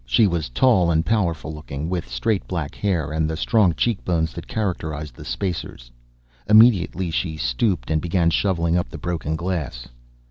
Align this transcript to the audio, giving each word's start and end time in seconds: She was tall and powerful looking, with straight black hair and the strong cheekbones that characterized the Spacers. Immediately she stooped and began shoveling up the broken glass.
She 0.03 0.25
was 0.25 0.49
tall 0.49 0.89
and 0.89 1.05
powerful 1.05 1.53
looking, 1.53 1.87
with 1.87 2.09
straight 2.09 2.47
black 2.47 2.73
hair 2.73 3.11
and 3.11 3.29
the 3.29 3.37
strong 3.37 3.75
cheekbones 3.75 4.33
that 4.33 4.47
characterized 4.47 5.13
the 5.13 5.23
Spacers. 5.23 5.91
Immediately 6.49 7.11
she 7.11 7.37
stooped 7.37 7.91
and 7.91 8.01
began 8.01 8.31
shoveling 8.31 8.75
up 8.77 8.89
the 8.89 8.97
broken 8.97 9.35
glass. 9.35 9.87